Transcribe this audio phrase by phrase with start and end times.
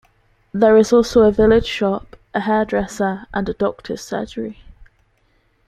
[0.51, 4.57] There is also a village shop, a hairdresser and a doctors' surgery.